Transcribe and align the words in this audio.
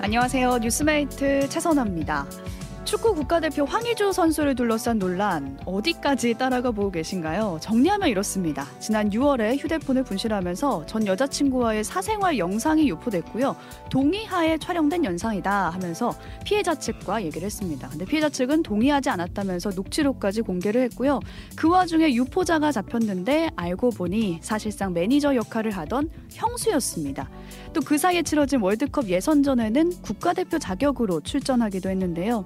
안녕하세요. 0.00 0.58
뉴스메이트 0.58 1.48
최선아입니다. 1.48 2.24
축구 2.88 3.14
국가대표 3.14 3.66
황의조 3.66 4.12
선수를 4.12 4.54
둘러싼 4.54 4.98
논란 4.98 5.58
어디까지 5.66 6.32
따라가 6.38 6.70
보고 6.70 6.90
계신가요? 6.90 7.58
정리하면 7.60 8.08
이렇습니다. 8.08 8.66
지난 8.80 9.10
6월에 9.10 9.58
휴대폰을 9.58 10.04
분실하면서 10.04 10.86
전 10.86 11.06
여자친구와의 11.06 11.84
사생활 11.84 12.38
영상이 12.38 12.88
유포됐고요. 12.88 13.56
동의하에 13.90 14.56
촬영된 14.56 15.04
영상이다 15.04 15.68
하면서 15.68 16.14
피해자 16.46 16.74
측과 16.74 17.22
얘기를 17.24 17.44
했습니다. 17.44 17.90
근데 17.90 18.06
피해자 18.06 18.30
측은 18.30 18.62
동의하지 18.62 19.10
않았다면서 19.10 19.72
녹취록까지 19.76 20.40
공개를 20.40 20.80
했고요. 20.84 21.20
그 21.56 21.68
와중에 21.68 22.14
유포자가 22.14 22.72
잡혔는데 22.72 23.50
알고 23.54 23.90
보니 23.90 24.38
사실상 24.40 24.94
매니저 24.94 25.34
역할을 25.34 25.72
하던 25.72 26.08
형수였습니다. 26.32 27.28
또 27.74 27.82
그 27.82 27.96
사이에 27.96 28.22
치러진 28.22 28.60
월드컵 28.60 29.08
예선전에는 29.08 30.02
국가대표 30.02 30.58
자격으로 30.58 31.20
출전하기도 31.20 31.88
했는데요. 31.90 32.44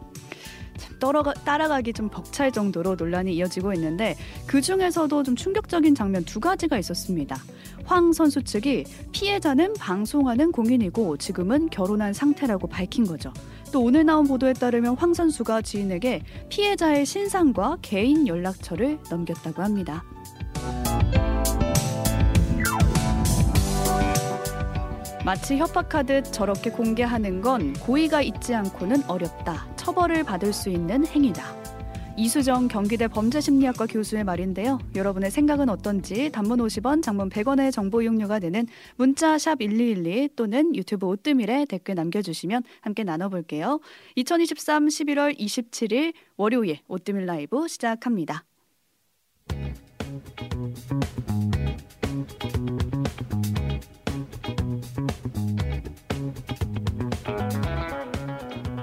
따라가, 0.98 1.32
따라가기 1.32 1.92
좀 1.92 2.08
벅찰 2.08 2.52
정도로 2.52 2.94
논란이 2.96 3.34
이어지고 3.34 3.72
있는데 3.74 4.16
그 4.46 4.60
중에서도 4.60 5.22
좀 5.22 5.36
충격적인 5.36 5.94
장면 5.94 6.24
두 6.24 6.40
가지가 6.40 6.78
있었습니다. 6.78 7.36
황 7.84 8.12
선수 8.12 8.42
측이 8.42 8.84
피해자는 9.12 9.74
방송하는 9.74 10.52
공인이고 10.52 11.16
지금은 11.16 11.68
결혼한 11.70 12.12
상태라고 12.12 12.66
밝힌 12.68 13.04
거죠. 13.04 13.32
또 13.72 13.82
오늘 13.82 14.04
나온 14.04 14.26
보도에 14.26 14.52
따르면 14.52 14.96
황 14.96 15.14
선수가 15.14 15.62
지인에게 15.62 16.22
피해자의 16.48 17.06
신상과 17.06 17.78
개인 17.82 18.28
연락처를 18.28 18.98
넘겼다고 19.10 19.62
합니다. 19.62 20.04
마치 25.24 25.56
협박하듯 25.56 26.32
저렇게 26.32 26.70
공개하는 26.70 27.40
건 27.42 27.72
고의가 27.74 28.22
있지 28.22 28.54
않고는 28.54 29.04
어렵다. 29.08 29.71
처벌을 29.82 30.22
받을 30.22 30.52
수 30.52 30.70
있는 30.70 31.04
행위다. 31.04 31.42
이수정 32.16 32.68
경기대 32.68 33.08
범죄심리학과 33.08 33.86
교수의 33.86 34.22
말인데요. 34.22 34.78
여러분의 34.94 35.32
생각은 35.32 35.68
어떤지 35.68 36.30
단문 36.30 36.60
50원, 36.60 37.02
장문 37.02 37.30
100원의 37.30 37.72
정보 37.72 38.00
이용료가 38.00 38.38
되는 38.38 38.68
문자 38.94 39.36
샵 39.38 39.60
1212 39.60 40.28
또는 40.36 40.76
유튜브 40.76 41.06
오뜨밀에 41.06 41.64
댓글 41.64 41.96
남겨주시면 41.96 42.62
함께 42.80 43.02
나눠볼게요. 43.02 43.80
2023 44.14 44.86
11월 44.86 45.36
27일 45.36 46.12
월요일 46.36 46.78
오뜨밀 46.86 47.26
라이브 47.26 47.66
시작합니다. 47.66 48.44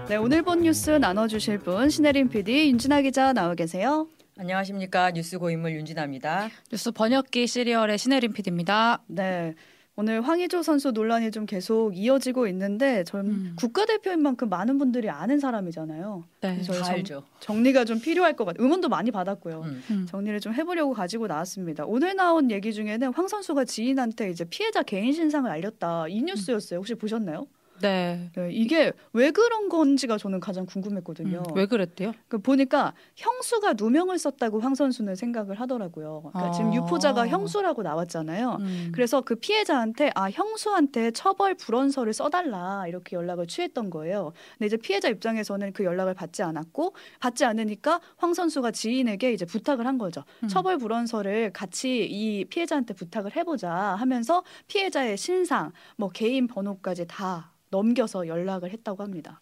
네, 0.10 0.16
오늘 0.16 0.42
본 0.42 0.64
뉴스 0.64 0.90
나눠주실 0.90 1.60
분 1.60 1.88
신혜림 1.88 2.30
PD, 2.30 2.70
윤진아 2.70 3.04
기자 3.04 3.32
나와 3.32 3.54
계세요. 3.54 4.08
안녕하십니까 4.40 5.12
뉴스 5.12 5.38
고인물 5.38 5.74
윤진아입니다. 5.74 6.50
뉴스 6.72 6.90
번역기 6.90 7.46
시리얼의 7.46 8.00
신혜림 8.00 8.34
PD입니다. 8.34 9.04
네. 9.06 9.54
오늘 9.96 10.22
황의조 10.22 10.64
선수 10.64 10.90
논란이 10.90 11.30
좀 11.30 11.46
계속 11.46 11.96
이어지고 11.96 12.48
있는데 12.48 13.04
전 13.04 13.28
음. 13.28 13.54
국가대표인 13.56 14.24
만큼 14.24 14.50
많은 14.50 14.80
분들이 14.80 15.12
아는 15.12 15.40
사람이잖아요. 15.40 16.24
네, 16.42 16.58
다 16.58 16.64
정, 16.64 16.84
알죠. 16.86 17.24
정리가 17.42 17.86
좀 17.86 18.02
필요할 18.02 18.36
것 18.36 18.46
같아요. 18.46 18.66
응원도 18.66 18.90
많이 18.90 19.12
받았고요. 19.12 19.62
음. 19.62 19.84
음. 19.92 20.08
정리를 20.10 20.40
좀 20.40 20.56
해보려고 20.56 20.94
가지고 20.96 21.28
나왔습니다. 21.28 21.86
오늘 21.86 22.16
나온 22.16 22.50
얘기 22.50 22.74
중에는 22.74 23.14
황 23.14 23.28
선수가 23.28 23.66
지인한테 23.66 24.32
이제 24.32 24.44
피해자 24.46 24.82
개인 24.82 25.14
신상을 25.14 25.52
알렸다 25.52 26.08
이 26.08 26.24
뉴스였어요. 26.24 26.80
혹시 26.80 26.96
보셨나요? 26.96 27.46
네. 27.82 28.30
네. 28.36 28.52
이게 28.52 28.92
왜 29.14 29.32
그런 29.32 29.70
건지가 29.70 30.18
저는 30.18 30.40
가장 30.40 30.66
궁금했거든요. 30.66 31.44
음, 31.48 31.56
왜 31.56 31.66
그랬대요? 31.66 32.14
그 32.28 32.38
보니까 32.40 32.94
형수가 33.16 33.74
누명을 33.78 34.18
썼다고 34.18 34.60
황 34.60 34.76
선수는 34.76 35.16
생각을 35.16 35.60
하더라고요. 35.60 36.30
그러니까 36.32 36.50
아. 36.50 36.52
지금 36.52 36.74
유포자가 36.74 37.28
형수라고 37.28 37.84
나왔잖아요. 37.84 38.58
음. 38.60 38.92
그래서 38.94 39.22
그 39.22 39.36
피해자한테 39.36 40.12
아 40.16 40.30
형수한테 40.30 41.12
처벌 41.12 41.56
불원서를 41.56 42.14
써달라 42.14 42.86
이렇게 42.88 43.16
연락을 43.16 43.48
취했던 43.48 43.90
거예요. 43.90 44.34
근데 44.54 44.68
이제 44.68 44.78
피해자 44.78 45.10
입장에서는 45.10 45.74
그 45.74 45.84
연락을 45.84 46.14
받지 46.14 46.44
않았고 46.44 46.94
받지 47.20 47.46
않으니까 47.46 48.00
황 48.18 48.34
선수가 48.34 48.72
지인에게 48.72 49.34
이제 49.34 49.46
부탁을 49.46 49.86
한 49.86 49.98
거죠. 49.98 50.24
음. 50.44 50.48
처벌 50.48 50.78
불원서를 50.78 51.52
같이 51.54 52.06
이 52.06 52.46
피해자한테 52.46 52.94
부탁을 52.94 53.36
해보자 53.36 53.72
하면서 53.72 54.44
피해자의 54.68 55.18
신상, 55.18 55.72
뭐 55.96 56.10
개인 56.10 56.48
번호까지 56.48 57.06
다 57.08 57.52
넘겨서 57.70 58.28
연락을 58.28 58.72
했다고 58.72 59.04
합니다. 59.04 59.42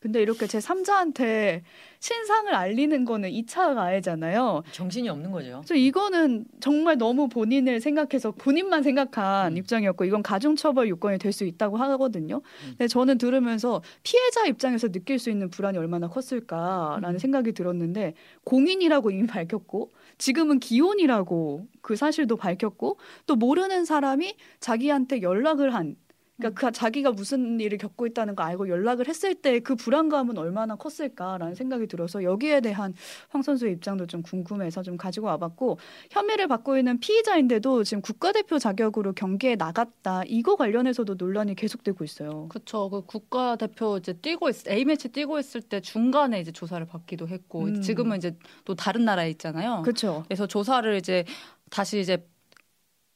근데 0.00 0.20
이렇게 0.20 0.48
제 0.48 0.58
3자한테 0.58 1.62
신상을 2.00 2.52
알리는 2.52 3.04
거는 3.04 3.30
2차 3.30 3.76
가해잖아요. 3.76 4.64
정신이 4.72 5.08
없는 5.08 5.30
거죠. 5.30 5.62
저 5.64 5.76
이거는 5.76 6.44
정말 6.58 6.98
너무 6.98 7.28
본인을 7.28 7.80
생각해서 7.80 8.32
본인만 8.32 8.82
생각한 8.82 9.52
음. 9.52 9.56
입장이었고 9.58 10.04
이건 10.04 10.24
가중처벌 10.24 10.88
요건이 10.88 11.18
될 11.18 11.32
수 11.32 11.44
있다고 11.44 11.76
하거든요. 11.76 12.38
음. 12.38 12.68
근데 12.70 12.88
저는 12.88 13.16
들으면서 13.16 13.80
피해자 14.02 14.44
입장에서 14.44 14.88
느낄 14.88 15.20
수 15.20 15.30
있는 15.30 15.48
불안이 15.50 15.78
얼마나 15.78 16.08
컸을까라는 16.08 17.10
음. 17.10 17.18
생각이 17.18 17.52
들었는데 17.52 18.14
공인이라고 18.42 19.12
이미 19.12 19.28
밝혔고 19.28 19.92
지금은 20.18 20.58
기혼이라고 20.58 21.68
그 21.80 21.94
사실도 21.94 22.36
밝혔고 22.36 22.98
또 23.26 23.36
모르는 23.36 23.84
사람이 23.84 24.34
자기한테 24.58 25.22
연락을 25.22 25.72
한 25.72 25.94
그러니까 26.42 26.68
그 26.68 26.72
자기가 26.72 27.12
무슨 27.12 27.60
일을 27.60 27.78
겪고 27.78 28.06
있다는 28.06 28.34
거 28.36 28.42
알고 28.42 28.68
연락을 28.68 29.08
했을 29.08 29.34
때 29.34 29.62
그 29.62 29.74
불안감은 29.76 30.38
얼마나 30.38 30.76
컸을까라는 30.76 31.54
생각이 31.54 31.86
들어서 31.86 32.22
여기에 32.22 32.60
대한 32.60 32.94
황 33.28 33.42
선수의 33.42 33.72
입장도 33.74 34.06
좀 34.06 34.22
궁금해서 34.22 34.82
좀 34.82 34.96
가지고 34.96 35.26
와봤고 35.28 35.78
혐의를 36.10 36.48
받고 36.48 36.76
있는 36.78 36.98
피의자인데도 37.00 37.84
지금 37.84 38.02
국가대표 38.02 38.58
자격으로 38.58 39.12
경기에 39.12 39.56
나갔다 39.56 40.22
이거 40.26 40.56
관련해서도 40.56 41.14
논란이 41.14 41.54
계속되고 41.54 42.04
있어요. 42.04 42.48
그렇죠. 42.48 42.90
그 42.90 43.02
국가대표 43.02 43.98
이제 43.98 44.12
뛰고 44.14 44.48
있, 44.48 44.68
A 44.68 44.84
매치 44.84 45.08
뛰고 45.08 45.38
있을 45.38 45.62
때 45.62 45.80
중간에 45.80 46.40
이제 46.40 46.50
조사를 46.50 46.84
받기도 46.86 47.28
했고 47.28 47.64
음. 47.64 47.80
지금은 47.80 48.18
이제 48.18 48.36
또 48.64 48.74
다른 48.74 49.04
나라에 49.04 49.30
있잖아요. 49.30 49.82
그렇죠. 49.82 50.24
그래서 50.26 50.46
조사를 50.46 50.94
이제 50.96 51.24
다시 51.70 52.00
이제 52.00 52.26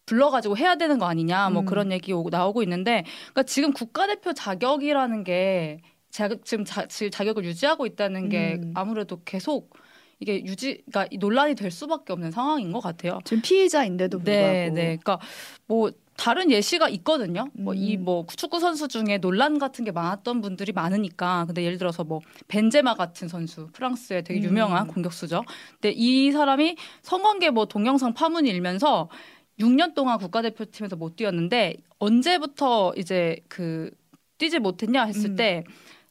불러가지고 0.06 0.56
해야 0.56 0.76
되는 0.76 0.98
거 0.98 1.06
아니냐 1.06 1.50
뭐 1.50 1.62
음. 1.62 1.66
그런 1.66 1.92
얘기 1.92 2.12
오고 2.12 2.30
나오고 2.30 2.62
있는데 2.62 3.04
그러니까 3.32 3.42
지금 3.42 3.72
국가대표 3.72 4.32
자격이라는 4.32 5.24
게 5.24 5.80
자격 6.10 6.44
지금 6.44 6.64
자, 6.64 6.86
자격을 6.86 7.44
유지하고 7.44 7.84
있다는 7.84 8.28
게 8.28 8.54
음. 8.54 8.72
아무래도 8.74 9.20
계속 9.24 9.74
이게 10.18 10.42
유지 10.44 10.82
그러니까 10.90 11.14
논란이 11.18 11.54
될 11.56 11.70
수밖에 11.70 12.12
없는 12.12 12.30
상황인 12.30 12.72
것 12.72 12.80
같아요. 12.80 13.18
지금 13.24 13.42
피의자인데도 13.42 14.18
네, 14.18 14.24
불구하고. 14.24 14.52
네, 14.52 14.70
네. 14.70 14.82
그러니까 14.96 15.18
뭐 15.66 15.90
다른 16.16 16.50
예시가 16.50 16.88
있거든요. 16.88 17.48
뭐 17.52 17.74
이뭐 17.74 18.00
음. 18.00 18.04
뭐 18.04 18.26
축구 18.34 18.58
선수 18.58 18.88
중에 18.88 19.18
논란 19.18 19.58
같은 19.58 19.84
게 19.84 19.92
많았던 19.92 20.40
분들이 20.40 20.72
많으니까. 20.72 21.44
근데 21.46 21.62
예를 21.62 21.76
들어서 21.76 22.04
뭐 22.04 22.20
벤제마 22.48 22.94
같은 22.94 23.28
선수, 23.28 23.68
프랑스의 23.72 24.24
되게 24.24 24.40
유명한 24.40 24.86
음. 24.86 24.92
공격수죠. 24.94 25.44
근데 25.72 25.92
이 25.94 26.32
사람이 26.32 26.76
성관계 27.02 27.50
뭐 27.50 27.66
동영상 27.66 28.14
파문이 28.14 28.48
일면서 28.48 29.10
6년 29.58 29.94
동안 29.94 30.18
국가대표팀에서 30.18 30.96
못 30.96 31.16
뛰었는데 31.16 31.76
언제부터 31.98 32.92
이제 32.96 33.38
그 33.48 33.90
뛰지 34.38 34.58
못했냐 34.58 35.04
했을 35.04 35.30
음. 35.30 35.36
때 35.36 35.64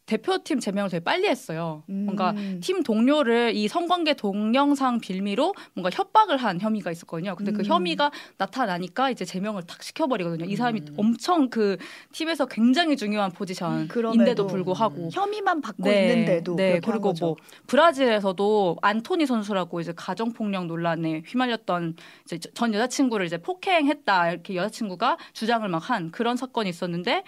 대표팀 0.06 0.60
제명을 0.60 0.90
되게 0.90 1.04
빨리 1.04 1.28
했어요. 1.28 1.84
음. 1.90 2.04
뭔가 2.06 2.36
팀 2.62 2.84
동료를 2.84 3.56
이 3.56 3.68
성관계 3.68 4.16
동영상 4.16 5.00
빌미로 5.00 5.54
뭔가 5.74 5.90
협박을 5.92 6.38
한 6.38 6.60
혐의가 6.60 6.92
있었거든요. 6.92 7.36
근데 7.36 7.52
그 7.52 7.56
음. 7.60 7.64
그 7.64 7.64
혐의가 7.64 8.12
나타나니까 8.38 9.12
이제 9.12 9.24
제명을 9.24 9.64
탁 9.64 9.82
시켜버리거든요. 9.82 10.46
이 10.46 10.56
사람이 10.58 10.82
음. 10.82 10.94
엄청 10.98 11.50
그 11.50 11.78
팀에서 12.12 12.46
굉장히 12.46 12.98
중요한 12.98 13.32
포지션인데도 13.32 14.44
음, 14.44 14.48
불구하고 14.48 15.10
혐의만 15.12 15.62
받고 15.62 15.84
네, 15.84 16.02
있는데도 16.02 16.56
네 16.56 16.82
그리고 16.84 17.14
뭐 17.20 17.36
브라질에서도 17.68 18.78
안토니 18.82 19.26
선수라고 19.26 19.80
이제 19.80 19.94
가정 19.96 20.34
폭력 20.34 20.66
논란에 20.66 21.24
휘말렸던 21.26 21.96
이제 22.26 22.38
전 22.54 22.74
여자친구를 22.74 23.26
이제 23.26 23.38
폭행했다 23.38 24.32
이렇게 24.32 24.56
여자친구가 24.56 25.18
주장을 25.34 25.68
막 25.70 25.86
한 25.86 26.12
그런 26.12 26.36
사건이 26.36 26.70
있었는데 26.70 27.24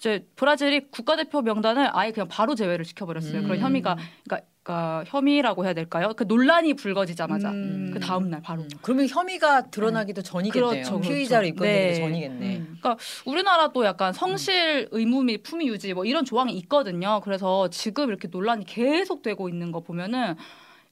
이제 0.00 0.26
브라질이 0.34 0.90
국가대표 0.90 1.42
명단을 1.42 1.90
아예 1.92 2.10
그냥 2.10 2.26
바로 2.26 2.54
제외를 2.54 2.86
시켜버렸어요. 2.86 3.40
음. 3.40 3.42
그런 3.44 3.58
혐의가 3.58 3.98
그러니까, 4.24 4.48
그러니까 4.62 5.04
혐의라고 5.06 5.66
해야 5.66 5.74
될까요? 5.74 6.14
그 6.16 6.24
논란이 6.24 6.72
불거지자마자 6.72 7.50
음. 7.50 7.90
그 7.92 8.00
다음 8.00 8.30
날 8.30 8.40
바로. 8.40 8.62
음. 8.62 8.68
그러면 8.80 9.06
혐의가 9.06 9.66
드러나기도 9.70 10.22
전이겠네요. 10.22 10.70
그렇죠, 10.70 10.92
그렇죠. 10.92 11.06
피의자로 11.06 11.46
입건되기 11.48 11.88
네. 11.88 11.94
전이겠네. 11.96 12.56
음. 12.56 12.78
그러니까 12.80 12.96
우리나라도 13.26 13.84
약간 13.84 14.14
성실 14.14 14.88
의무 14.90 15.22
및 15.24 15.42
품위 15.42 15.68
유지 15.68 15.92
뭐 15.92 16.06
이런 16.06 16.24
조항이 16.24 16.54
있거든요. 16.60 17.20
그래서 17.22 17.68
지금 17.68 18.08
이렇게 18.08 18.26
논란이 18.28 18.64
계속되고 18.64 19.50
있는 19.50 19.70
거 19.70 19.80
보면은 19.80 20.34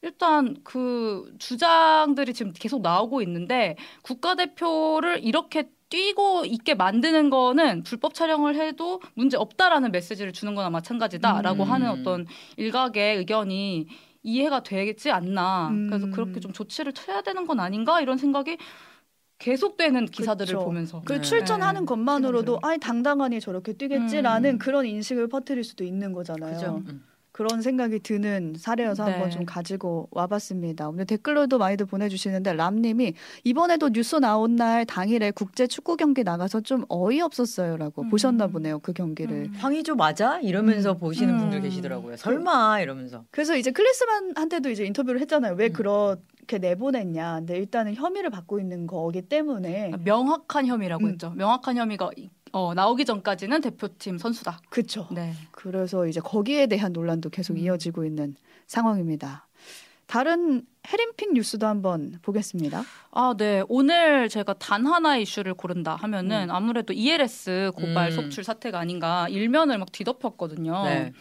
일단 0.03 0.55
그 0.65 1.33
주장들이 1.39 2.35
지금 2.35 2.53
계속 2.53 2.83
나오고 2.83 3.23
있는데 3.23 3.77
국가대표를 4.03 5.25
이렇게 5.25 5.71
뛰고 5.89 6.45
있게 6.45 6.75
만드는 6.75 7.31
거는 7.31 7.83
불법 7.83 8.15
촬영을 8.15 8.57
해도 8.57 9.01
문제 9.15 9.37
없다라는 9.37 9.93
메시지를 9.93 10.33
주는 10.33 10.55
거나 10.55 10.71
마찬가지다라고 10.71 11.65
음. 11.65 11.71
하는 11.71 11.91
어떤 11.91 12.27
일각의 12.57 13.17
의견이 13.17 13.87
이해가 14.23 14.63
되겠지 14.63 15.11
않나. 15.11 15.69
음. 15.69 15.87
그래서 15.89 16.11
그렇게 16.11 16.41
좀 16.41 16.53
조치를 16.53 16.93
쳐야 16.93 17.23
되는 17.23 17.47
건 17.47 17.61
아닌가 17.61 18.01
이런 18.01 18.19
생각이 18.19 18.59
계속되는 19.39 20.07
기사들을 20.07 20.55
그쵸. 20.55 20.65
보면서 20.65 21.01
그 21.05 21.15
네. 21.15 21.21
출전하는 21.21 21.83
네. 21.83 21.87
것만으로도 21.87 22.59
아니 22.63 22.79
당당하니 22.79 23.41
저렇게 23.41 23.73
뛰겠지라는 23.73 24.55
음. 24.55 24.59
그런 24.59 24.85
인식을 24.85 25.29
퍼뜨릴 25.29 25.63
수도 25.65 25.85
있는 25.85 26.13
거잖아요. 26.13 26.55
그죠. 26.55 26.83
음. 26.89 27.05
그런 27.39 27.63
생각이 27.63 28.01
드는 28.01 28.55
사례여서 28.59 29.05
네. 29.05 29.13
한번 29.13 29.31
좀 29.31 29.45
가지고 29.47 30.09
와봤습니다. 30.11 30.89
오늘 30.89 31.07
댓글로도 31.07 31.59
많이들 31.59 31.87
보내주시는데 31.87 32.55
람님이 32.55 33.15
이번에도 33.45 33.91
뉴스 33.91 34.17
나온 34.17 34.57
날 34.57 34.85
당일에 34.85 35.31
국제 35.31 35.69
축구 35.69 35.97
경기 35.97 36.25
나가서 36.25 36.63
좀 36.63 36.85
어이없었어요라고 36.89 38.03
음. 38.03 38.09
보셨나 38.09 38.49
보네요 38.49 38.81
그 38.81 38.93
경기를. 38.93 39.37
음. 39.37 39.55
황희조 39.57 39.95
맞아? 39.95 40.41
이러면서 40.41 40.95
음. 40.95 40.99
보시는 40.99 41.35
음. 41.35 41.39
분들 41.39 41.61
계시더라고요. 41.61 42.17
설마 42.17 42.81
이러면서. 42.81 43.23
그래서 43.31 43.57
이제 43.57 43.71
클리스만한테도 43.71 44.71
이제 44.71 44.85
인터뷰를 44.85 45.21
했잖아요. 45.21 45.55
왜 45.55 45.69
음. 45.69 45.73
그렇게 45.73 46.59
내보냈냐. 46.59 47.37
근데 47.37 47.57
일단은 47.57 47.95
혐의를 47.95 48.31
받고 48.31 48.59
있는 48.59 48.89
거기 48.89 49.23
때문에 49.23 49.93
명확한 50.03 50.67
혐의라고 50.67 51.05
음. 51.05 51.11
했죠. 51.11 51.31
명확한 51.37 51.77
혐의가 51.77 52.11
어, 52.53 52.75
나오기 52.75 53.05
전까지는 53.05 53.61
대표팀 53.61 54.19
선수다. 54.19 54.61
그렇죠. 54.69 55.09
네. 55.11 55.35
그래서 55.51 56.07
이제 56.07 56.21
거기에 56.21 56.67
대한 56.67 56.93
논란도 56.93 57.31
계속 57.31 57.55
음. 57.55 57.59
이어지고 57.59 58.05
있는 58.05 58.35
상황입니다. 58.67 59.47
다른 60.07 60.63
해림픽 60.89 61.35
뉴스도 61.35 61.67
한번 61.67 62.19
보겠습니다. 62.23 62.83
아, 63.11 63.35
네. 63.37 63.63
오늘 63.69 64.31
제가 64.31 64.55
단 64.55 64.87
하나의 64.87 65.23
이슈를 65.23 65.53
고른다 65.53 65.97
하면은 65.97 66.49
음. 66.49 66.55
아무래도 66.55 66.95
ELS 66.95 67.73
고발 67.77 68.11
음. 68.11 68.11
속출 68.13 68.43
사태가 68.43 68.79
아닌가 68.79 69.29
일면을 69.29 69.77
막 69.79 69.93
뒤덮였거든요. 69.93 70.85
네. 70.85 71.13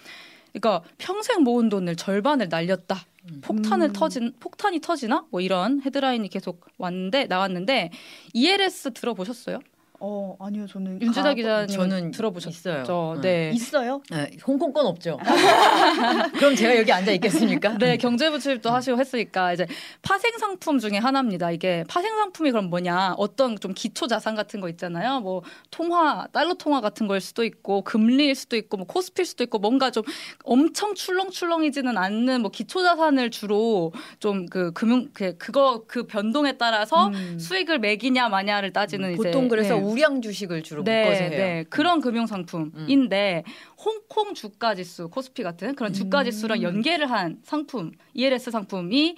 그러니까 0.54 0.88
평생 0.98 1.44
모은 1.44 1.68
돈을 1.68 1.98
절반을 1.98 2.48
날렸다. 2.50 2.98
음. 3.30 3.42
폭탄을 3.44 3.90
음. 3.90 3.94
터진 3.94 4.34
폭탄이 4.40 4.80
터지나? 4.80 5.26
뭐 5.32 5.42
이런 5.42 5.82
헤드라인이 5.82 6.28
계속 6.30 6.66
왔는데 6.78 7.26
나왔는데 7.26 7.92
ELS 8.34 8.94
들어보셨어요? 8.94 9.60
어 10.00 10.36
아니요 10.40 10.68
저는 10.68 11.02
윤주다 11.02 11.34
기자님 11.34 11.68
저는 11.76 12.12
들어보셨어요. 12.12 13.20
네. 13.22 13.50
네. 13.50 13.52
있어요? 13.54 14.02
네, 14.10 14.32
홍콩 14.46 14.74
건 14.74 14.86
없죠. 14.86 15.18
그럼 16.38 16.56
제가 16.56 16.78
여기 16.78 16.92
앉아 16.92 17.12
있겠습니까? 17.14 17.78
네 17.78 17.98
경제부 17.98 18.40
출입도 18.40 18.70
하시고 18.70 19.00
했으니까 19.00 19.54
이제 19.54 19.68
파생 20.02 20.38
상품 20.40 20.80
중에 20.80 20.98
하나입니다. 20.98 21.52
이게 21.52 21.84
파생 21.88 22.16
상품이 22.18 22.52
그럼 22.52 22.70
뭐냐? 22.70 23.16
어떤 23.18 23.58
좀 23.60 23.74
기초 23.74 24.08
자산 24.08 24.36
같은 24.36 24.60
거 24.60 24.70
있잖아요. 24.70 25.20
뭐 25.22 25.44
통화 25.72 26.28
달러 26.32 26.54
통화 26.56 26.82
같은 26.82 27.08
걸 27.08 27.22
수도 27.22 27.44
있고 27.44 27.82
금리일 27.84 28.36
수도 28.36 28.56
있고 28.56 28.78
뭐 28.78 28.86
코스피일 28.86 29.26
수도 29.26 29.44
있고 29.44 29.60
뭔가 29.60 29.92
좀 29.92 30.04
엄청 30.44 30.96
출렁출렁이지는 30.96 31.98
않는 31.98 32.42
뭐 32.42 32.52
기초 32.52 32.82
자산을 32.84 33.30
주로 33.30 33.94
좀 34.20 34.48
그 34.50 34.72
금융 34.72 35.08
그 35.14 35.38
그거 35.38 35.84
그 35.88 36.04
변동에 36.04 36.58
따라서 36.58 37.08
음. 37.08 37.38
수익을 37.40 37.80
매기냐 37.80 38.30
마냐를 38.30 38.74
따지는 38.74 39.12
음, 39.12 39.16
보통 39.16 39.46
이제 39.46 39.50
그래서 39.50 39.76
네. 39.76 39.82
우량 39.92 40.22
주식을 40.22 40.64
주로 40.64 40.84
네, 40.84 41.04
묶어서 41.04 41.24
해요. 41.24 41.30
네. 41.30 41.66
그런 41.70 42.02
금융 42.02 42.26
상품인데 42.26 43.44
음. 43.46 43.52
홍콩 43.78 44.34
주가 44.34 44.76
지수 44.76 45.10
코스피 45.10 45.44
같은 45.44 45.76
그런 45.76 45.94
주가 45.94 46.24
지수랑 46.24 46.60
음. 46.60 46.64
연계를 46.64 47.10
한 47.10 47.40
상품 47.44 47.92
ELS 48.14 48.52
상품이 48.52 49.16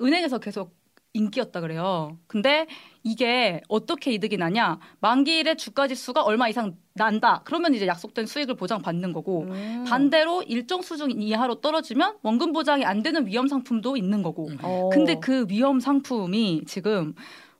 은행에서 0.00 0.38
계속 0.38 0.78
인기였다 1.14 1.60
그래요. 1.60 2.16
근데 2.26 2.66
이게 3.02 3.60
어떻게 3.68 4.12
이득이 4.12 4.36
나냐? 4.36 4.78
만기일에 5.00 5.56
주가 5.56 5.88
지수가 5.88 6.22
얼마 6.22 6.48
이상 6.48 6.76
난다. 6.94 7.42
그러면 7.44 7.74
이제 7.74 7.86
약속된 7.86 8.26
수익을 8.26 8.54
보장받는 8.56 9.12
거고 9.12 9.42
음. 9.42 9.84
반대로 9.86 10.42
일정 10.42 10.82
수준 10.82 11.10
이하로 11.10 11.60
떨어지면 11.60 12.18
원금 12.22 12.52
보장이 12.52 12.84
안 12.84 13.02
되는 13.02 13.26
위험 13.26 13.48
상품도 13.48 13.96
있는 13.96 14.22
거고. 14.22 14.48
음. 14.48 14.90
근데 14.92 15.18
그 15.18 15.46
위험 15.48 15.80
상품이 15.80 16.64
지금 16.66 17.14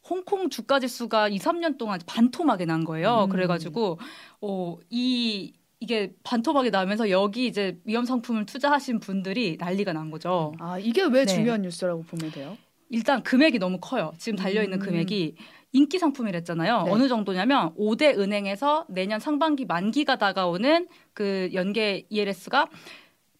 홍콩 0.09 0.49
주가 0.51 0.81
지수가 0.81 1.29
2, 1.29 1.39
3년 1.39 1.79
동안 1.79 2.01
반토막이 2.07 2.67
난 2.67 2.85
거예요. 2.85 3.25
음. 3.25 3.29
그래가지고 3.29 3.99
어, 4.41 4.77
이 4.91 5.53
이게 5.81 6.13
반토막이 6.25 6.71
나면서 6.71 7.09
여기 7.11 7.47
이제 7.47 7.79
위험 7.85 8.05
상품을 8.05 8.47
투자하신 8.47 8.99
분들이 9.01 9.57
난리가 9.61 9.93
난 9.93 10.11
거죠. 10.11 10.53
아 10.59 10.79
이게 10.79 11.03
왜 11.05 11.25
네. 11.25 11.27
중요한 11.27 11.63
뉴스라고 11.63 12.03
보면 12.03 12.33
돼요? 12.33 12.57
일단 12.91 13.23
금액이 13.23 13.59
너무 13.59 13.79
커요. 13.81 14.13
지금 14.19 14.37
달려 14.37 14.63
있는 14.63 14.79
음. 14.79 14.85
금액이 14.85 15.37
인기 15.73 15.99
상품이랬잖아요. 15.99 16.83
네. 16.85 16.91
어느 16.91 17.09
정도냐면 17.09 17.75
5대 17.77 18.19
은행에서 18.19 18.87
내년 18.89 19.21
상반기 19.21 19.67
만기가 19.67 20.17
다가오는 20.17 20.89
그 21.13 21.51
연계 21.53 22.07
ELS가 22.09 22.69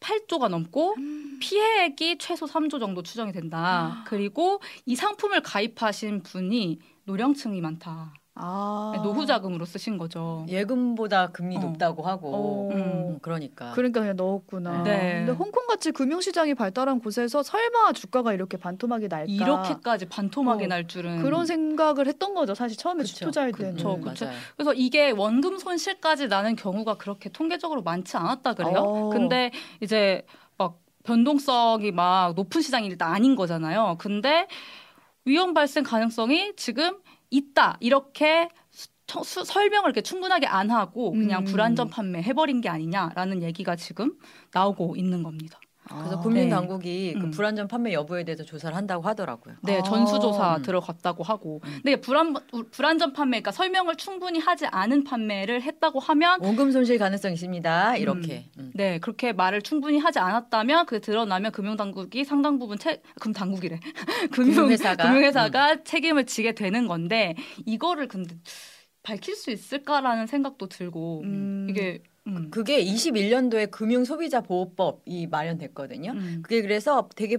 8조가 0.01 0.49
넘고 0.49 0.95
음. 0.97 1.39
피해액이 1.41 2.19
최소 2.19 2.47
3조 2.47 2.79
정도 2.81 3.03
추정이 3.03 3.33
된다. 3.33 3.59
아. 3.59 4.05
그리고 4.07 4.61
이 4.87 4.97
상품을 4.97 5.43
가입하신 5.43 6.23
분이 6.23 6.79
노령층이 7.05 7.61
많다. 7.61 8.15
아. 8.41 8.93
네, 8.95 9.03
노후 9.03 9.27
자금으로 9.27 9.65
쓰신 9.65 9.99
거죠. 9.99 10.47
예금보다 10.49 11.29
금리 11.29 11.57
어. 11.57 11.61
높다고 11.61 12.03
하고. 12.05 12.35
어. 12.35 12.75
음. 12.75 13.19
그러니까. 13.21 13.73
그러니까 13.73 14.01
그냥 14.01 14.17
넣었구나. 14.17 14.83
네. 14.85 15.15
근데 15.19 15.33
홍콩 15.33 15.67
같이 15.67 15.91
금융 15.91 16.21
시장이 16.21 16.55
발달한 16.55 17.01
곳에서 17.01 17.43
설마 17.43 17.93
주가가 17.93 18.33
이렇게 18.33 18.57
반토막이 18.57 19.09
날까? 19.09 19.31
이렇게까지 19.33 20.07
반토막이 20.07 20.65
어. 20.65 20.69
날 20.69 20.87
줄은 20.87 21.23
그런 21.23 21.47
생각을 21.47 22.07
했던 22.07 22.35
거죠. 22.35 22.55
사실 22.55 22.77
처음에 22.77 23.03
그쵸. 23.03 23.27
투자할 23.27 23.53
그, 23.53 23.63
때는. 23.63 23.77
그, 23.77 24.01
그렇죠. 24.01 24.29
그래서 24.57 24.73
이게 24.75 25.11
원금 25.11 25.59
손실까지 25.59 26.29
나는 26.29 26.57
경우가 26.57 26.95
그렇게 26.95 27.29
통계적으로 27.29 27.83
많지 27.83 28.17
않았다 28.17 28.55
그래요. 28.55 28.79
어. 28.79 29.09
근데 29.11 29.51
이제 29.81 30.25
막 30.57 30.79
변동성이 31.05 31.91
막 31.91 32.35
높은 32.35 32.61
시장이 32.61 32.87
일단 32.87 33.13
아닌 33.13 33.37
거잖아요. 33.37 33.97
근데 33.99 34.47
위험 35.25 35.55
발생 35.55 35.85
가능성이 35.85 36.55
지금 36.57 36.99
있다 37.31 37.77
이렇게 37.81 38.49
수, 38.71 39.45
설명을 39.45 39.89
이렇게 39.89 40.03
충분하게 40.03 40.47
안 40.47 40.71
하고 40.71 41.13
그냥 41.13 41.43
음. 41.43 41.45
불안전 41.47 41.89
판매 41.89 42.23
해버린 42.23 42.61
게 42.61 42.69
아니냐라는 42.69 43.43
얘기가 43.43 43.77
지금 43.77 44.19
나오고 44.53 44.97
있는 44.97 45.23
겁니다. 45.23 45.59
그래서 45.89 46.19
아, 46.19 46.21
금융 46.21 46.49
당국이 46.49 47.13
네. 47.15 47.21
그 47.21 47.27
음. 47.27 47.31
불안전 47.31 47.69
판매 47.69 47.93
여부에 47.93 48.25
대해서 48.25 48.45
조사를 48.45 48.77
한다고 48.77 49.03
하더라고요. 49.05 49.55
네, 49.63 49.79
아. 49.79 49.83
전수조사 49.83 50.57
음. 50.57 50.63
들어갔다고 50.63 51.23
하고. 51.23 51.61
음. 51.65 51.81
근데 51.83 51.97
불안 52.01 52.35
불안전 52.71 53.13
판매, 53.13 53.39
그러니까 53.39 53.53
설명을 53.53 53.97
충분히 53.97 54.39
하지 54.39 54.67
않은 54.67 55.05
판매를 55.05 55.63
했다고 55.63 56.01
하면 56.01 56.41
원금 56.43 56.71
손실 56.73 56.99
가능성 56.99 57.33
있습니다. 57.33 57.97
이렇게. 57.97 58.47
음. 58.59 58.65
음. 58.65 58.73
네, 58.75 58.99
그렇게 58.99 59.33
말을 59.33 59.63
충분히 59.63 59.99
하지 59.99 60.19
않았다면 60.19 60.87
그 60.87 61.01
드러나면 61.01 61.53
금융 61.53 61.77
당국이 61.77 62.25
상당 62.25 62.59
부분 62.59 62.79
책 62.79 63.03
금당국이래. 63.21 63.81
금융 64.33 64.71
회사가 64.71 65.05
금융회사가 65.05 65.73
음. 65.73 65.85
책임을 65.85 66.27
지게 66.27 66.53
되는 66.53 66.87
건데 66.87 67.35
이거를 67.65 68.09
근데 68.09 68.37
밝힐 69.03 69.35
수 69.35 69.51
있을까라는 69.51 70.27
생각도 70.27 70.69
들고 70.69 71.25
이게 71.69 72.03
음. 72.27 72.51
그게 72.51 72.85
21년도에 72.85 73.71
금융소비자 73.71 74.41
보호법이 74.41 75.27
마련됐거든요. 75.29 76.13
음. 76.13 76.41
그게 76.43 76.63
그래서 76.63 77.09
되게 77.15 77.39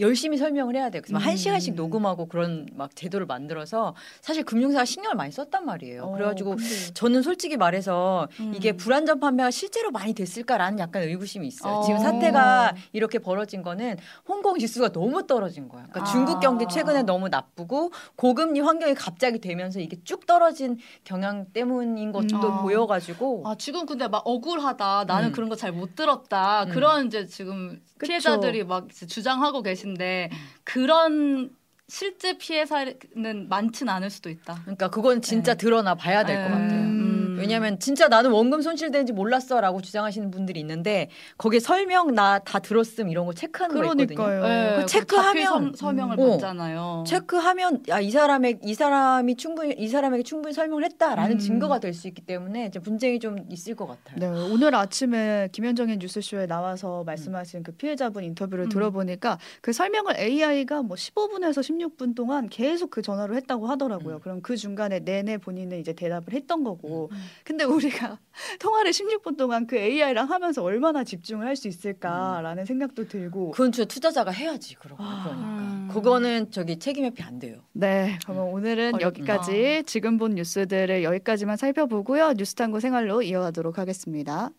열심히 0.00 0.36
설명을 0.38 0.76
해야 0.76 0.90
돼요. 0.90 1.02
그래서 1.04 1.18
음. 1.18 1.26
한 1.26 1.36
시간씩 1.36 1.74
녹음하고 1.74 2.26
그런 2.26 2.66
막 2.74 2.94
제도를 2.96 3.26
만들어서 3.26 3.94
사실 4.20 4.44
금융사가 4.44 4.84
신경을 4.84 5.16
많이 5.16 5.30
썼단 5.32 5.64
말이에요. 5.64 6.04
어, 6.04 6.12
그래가지고 6.12 6.56
근데. 6.56 6.64
저는 6.94 7.22
솔직히 7.22 7.56
말해서 7.56 8.28
음. 8.40 8.52
이게 8.54 8.72
불안전 8.72 9.20
판매가 9.20 9.50
실제로 9.50 9.90
많이 9.90 10.12
됐을까라는 10.14 10.78
약간 10.78 11.02
의구심이 11.02 11.46
있어요. 11.46 11.74
어. 11.74 11.82
지금 11.82 11.98
사태가 12.00 12.74
이렇게 12.92 13.18
벌어진 13.18 13.62
거는 13.62 13.96
홍콩 14.28 14.58
지수가 14.58 14.90
너무 14.92 15.26
떨어진 15.26 15.68
거야. 15.68 15.86
그러니까 15.90 16.02
아. 16.02 16.12
중국 16.12 16.40
경기 16.40 16.66
최근에 16.70 17.02
너무 17.02 17.28
나쁘고 17.28 17.92
고금리 18.16 18.60
환경이 18.60 18.94
갑자기 18.94 19.38
되면서 19.38 19.80
이게 19.80 19.96
쭉 20.04 20.26
떨어진 20.26 20.78
경향 21.04 21.46
때문인 21.52 22.12
것도 22.12 22.36
음. 22.36 22.62
보여가지고 22.62 23.42
아 23.46 23.54
지금 23.56 23.86
근데 23.86 24.08
막 24.08 24.22
억울하다. 24.26 25.04
나는 25.06 25.28
음. 25.28 25.32
그런 25.32 25.48
거 25.48 25.54
잘 25.56 25.72
못 25.74 25.94
들었다. 25.96 26.64
음. 26.64 26.68
그런 26.70 27.06
이제 27.06 27.26
지금 27.26 27.80
피해자들이 28.00 28.64
막 28.64 28.88
주장하고 28.90 29.62
계 29.62 29.74
신데 29.84 30.30
음. 30.32 30.38
그런 30.64 31.50
실제 31.86 32.38
피해 32.38 32.64
사는 32.64 33.48
많지는 33.48 33.92
않을 33.92 34.10
수도 34.10 34.30
있다. 34.30 34.60
그러니까 34.62 34.88
그건 34.88 35.20
진짜 35.20 35.52
네. 35.52 35.58
드러나 35.58 35.94
봐야 35.94 36.24
될것 36.24 36.50
네. 36.50 36.50
같아요. 36.50 36.80
음. 36.80 37.03
왜냐하면 37.44 37.78
진짜 37.78 38.08
나는 38.08 38.30
원금 38.30 38.62
손실되는지 38.62 39.12
몰랐어라고 39.12 39.82
주장하시는 39.82 40.30
분들이 40.30 40.60
있는데 40.60 41.08
거기에 41.38 41.60
설명 41.60 42.14
나 42.14 42.40
다 42.44 42.58
들었음 42.58 43.08
이런 43.08 43.26
거 43.26 43.32
체크하는 43.32 43.74
거 43.76 43.82
있거든요. 43.84 44.06
그러니까요. 44.16 44.42
네, 44.42 44.76
그 44.80 44.86
체크하면 44.86 45.44
자필 45.44 45.72
서명을 45.76 46.18
음. 46.18 46.30
받잖아요. 46.30 47.04
체크하면 47.06 47.82
아, 47.90 48.00
이 48.00 48.10
사람의 48.10 48.58
이 48.62 48.74
사람이 48.74 49.36
충분히 49.36 49.74
이 49.78 49.88
사람에게 49.88 50.22
충분히 50.22 50.52
설명을 50.54 50.84
했다라는 50.84 51.36
음. 51.36 51.38
증거가 51.38 51.78
될 51.78 51.94
수 51.94 52.08
있기 52.08 52.22
때문에 52.22 52.66
이제 52.66 52.80
분쟁이 52.80 53.20
좀 53.20 53.36
있을 53.50 53.76
것 53.76 53.86
같아요. 53.86 54.18
네, 54.18 54.26
오늘 54.50 54.74
아침에 54.74 55.48
김현정의 55.52 55.98
뉴스쇼에 55.98 56.46
나와서 56.46 57.04
말씀하신 57.04 57.62
그 57.62 57.70
피해자분 57.70 58.24
인터뷰를 58.24 58.64
음. 58.64 58.68
들어보니까 58.68 59.38
그 59.60 59.72
설명을 59.72 60.18
AI가 60.18 60.82
뭐 60.82 60.96
15분에서 60.96 61.60
16분 61.60 62.16
동안 62.16 62.48
계속 62.48 62.90
그 62.90 63.00
전화로 63.00 63.36
했다고 63.36 63.68
하더라고요. 63.68 64.16
음. 64.16 64.20
그럼 64.20 64.42
그 64.42 64.56
중간에 64.56 64.98
내내 65.00 65.38
본인은 65.38 65.78
이제 65.78 65.92
대답을 65.92 66.32
했던 66.32 66.64
거고. 66.64 67.10
음. 67.34 67.42
근데 67.44 67.64
우리가 67.64 68.18
통화를 68.60 68.90
16분 68.92 69.36
동안 69.36 69.66
그 69.66 69.76
AI랑 69.76 70.30
하면서 70.30 70.62
얼마나 70.62 71.04
집중을 71.04 71.46
할 71.46 71.54
수 71.56 71.68
있을까라는 71.68 72.64
생각도 72.64 73.06
들고. 73.06 73.52
그건 73.52 73.70
진짜 73.70 73.86
투자자가 73.86 74.30
해야지 74.32 74.74
그러고 74.74 75.02
아. 75.02 75.22
그러니까 75.24 75.46
음. 75.46 75.88
그거는 75.92 76.50
저기 76.50 76.78
책임 76.78 77.04
회피 77.04 77.22
안 77.22 77.38
돼요. 77.38 77.60
네, 77.72 78.18
그러면 78.24 78.44
오늘은 78.52 78.94
어렵다. 78.96 79.06
여기까지 79.06 79.84
지금 79.86 80.18
본 80.18 80.34
뉴스들을 80.34 81.04
여기까지만 81.04 81.56
살펴보고요. 81.56 82.32
뉴스탐구 82.36 82.80
생활로 82.80 83.22
이어가도록 83.22 83.78
하겠습니다. 83.78 84.50